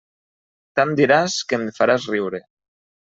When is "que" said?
1.51-1.59